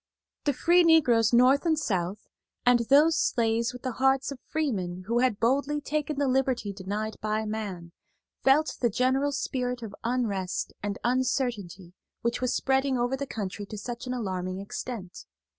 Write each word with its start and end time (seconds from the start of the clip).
The 0.45 0.53
free 0.53 0.83
negroes 0.83 1.31
North 1.31 1.63
and 1.63 1.77
South, 1.77 2.27
and 2.65 2.79
those 2.89 3.15
slaves 3.19 3.71
with 3.71 3.83
the 3.83 3.91
hearts 4.01 4.31
of 4.31 4.39
freemen 4.47 5.03
who 5.05 5.19
had 5.19 5.39
boldly 5.39 5.79
taken 5.79 6.17
the 6.17 6.27
liberty 6.27 6.73
denied 6.73 7.17
by 7.21 7.45
man, 7.45 7.91
felt 8.43 8.77
the 8.81 8.89
general 8.89 9.31
spirit 9.31 9.83
of 9.83 9.93
unrest 10.03 10.73
and 10.81 10.97
uncertainty 11.03 11.93
which 12.23 12.41
was 12.41 12.51
spreading 12.55 12.97
over 12.97 13.15
the 13.15 13.27
country 13.27 13.67
to 13.67 13.77
such 13.77 14.07
an 14.07 14.13
alarming 14.15 14.59
extent. 14.59 15.27